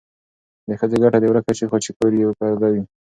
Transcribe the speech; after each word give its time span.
د 0.67 0.69
ښځې 0.79 0.97
ګټه 1.03 1.17
دې 1.21 1.27
ورکه 1.29 1.51
شي 1.57 1.65
خو 1.69 1.77
چې 1.83 1.91
کور 1.97 2.11
یې 2.19 2.25
پرده 2.39 2.67
وي. 2.73 2.81